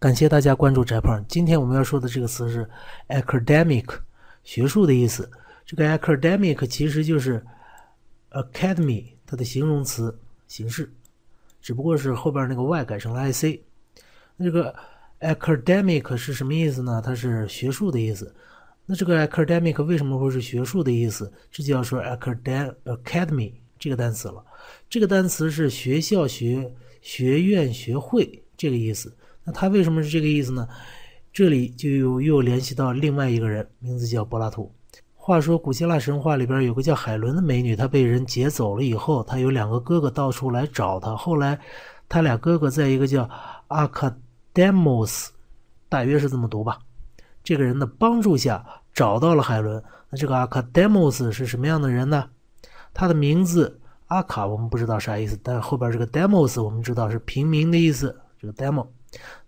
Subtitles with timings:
[0.00, 1.24] 感谢大家关注翟胖。
[1.26, 2.64] 今天我们要说的这个词是
[3.08, 3.84] academic，
[4.44, 5.28] 学术的意思。
[5.66, 7.44] 这个 academic 其实就是
[8.30, 10.16] academy 它的形容词
[10.46, 10.88] 形式，
[11.60, 13.60] 只不过是后边那个 y 改成了 ic。
[14.36, 14.72] 那这个
[15.18, 17.02] academic 是什么意思呢？
[17.04, 18.32] 它是学术的意思。
[18.86, 21.32] 那这个 academic 为什么会是学术的意思？
[21.50, 24.44] 这就要说 academ academy 这个单词了。
[24.88, 26.72] 这个单词是学校、学
[27.02, 29.12] 学院、学会这个意思。
[29.48, 30.68] 那他为什么是这个意思呢？
[31.32, 34.70] 这里就又又联系到另外一个人，名字叫柏拉图。
[35.14, 41.16] 话说古希腊神话里边有个叫海伦的美女，她被人劫走了以后，她有两个哥哥到处来找她。
[41.16, 41.58] 后来，
[42.10, 43.26] 他俩哥哥在一个叫
[43.68, 44.14] 阿卡
[44.52, 45.32] 德莫斯，
[45.88, 46.78] 大约是这么读吧。
[47.42, 49.82] 这个人的帮助下找到了海伦。
[50.10, 52.28] 那这个阿卡德莫斯是什么样的人呢？
[52.92, 58.14] 他的名字阿卡我们不知道啥意思，但后边这个 demos 我们知道是平民的意思。
[58.40, 58.86] 这个 demo，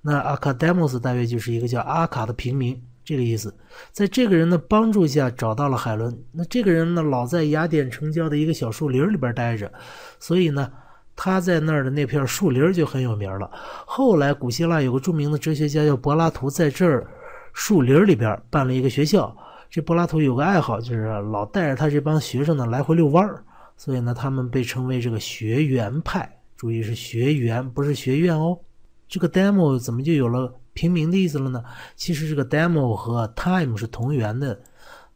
[0.00, 3.54] 那阿卡德莫斯大约就是一个叫阿卡的平民，这个意思。
[3.92, 6.16] 在这个人的帮助下找到了海伦。
[6.32, 9.70] 那这个人呢，老在雅典城郊的一个小树林里边待着，
[10.18, 10.70] 所以呢，
[11.14, 13.50] 他在那儿的那片树林就很有名了。
[13.86, 17.06] 后来古希腊有个著名的哲学家叫柏拉图，在这儿。
[17.52, 19.36] 树林里边办了一个学校，
[19.68, 23.42] 这柏拉图有个爱好，就是老带着他这帮学生呢来回遛弯儿，
[23.76, 26.30] 所以呢，他们被称为这个学园派。
[26.56, 28.56] 注意是学园，不是学院哦。
[29.10, 31.62] 这个 demo 怎么就有了平民的意思了呢？
[31.96, 34.58] 其实这个 demo 和 time 是同源的，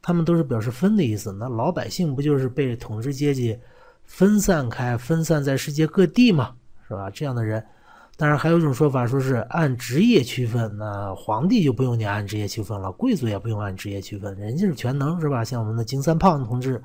[0.03, 1.33] 他们都是表示分的意思。
[1.33, 3.56] 那老百姓不就是被统治阶级
[4.03, 6.55] 分散开，分散在世界各地嘛，
[6.89, 7.09] 是吧？
[7.09, 7.65] 这样的人。
[8.17, 10.77] 当然，还有一种说法，说是按职业区分。
[10.77, 15.45] 那皇帝就不用你按职业区分了，贵族也不用按职业区分，人家是全能，是吧？
[15.45, 16.81] 像我们的金三胖同志，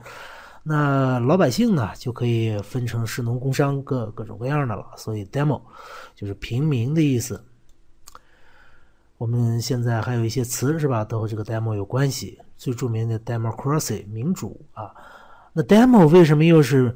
[0.72, 4.86] 那老百姓呢，就可以分成士农工商各各种各样的了。
[4.96, 5.60] 所以，demo
[6.14, 7.44] 就是平民的意思。
[9.18, 12.38] 我们现在还有一些词，是吧，都和这个 demo 有关系。
[12.56, 14.94] 最著名的 democracy 民主啊，
[15.54, 16.96] 那 demo 为什么又是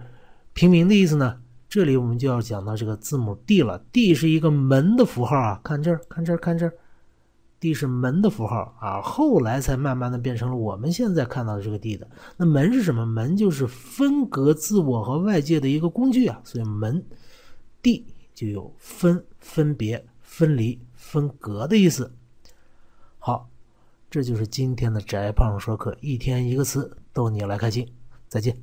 [0.54, 1.40] 平民的意思呢？
[1.68, 6.74] 这里我们就要讲到这个字母 D 了，D 是一个门的符号啊，看这儿，看这儿，看这儿
[7.64, 12.06] ，D 是门的符号啊，后来才慢慢的变成了我们现在看到的这个 D 的。
[12.36, 13.06] 那门是什么？
[13.06, 17.02] 门就是分隔自我和外界的一个工具啊，所以门
[17.82, 22.14] D 就有分、分别、分离、分隔的意思。
[23.18, 23.50] 好，
[24.12, 27.88] 这就是今天的翟胖说课，一天一个词，逗你来开心，
[28.28, 28.58] 再见。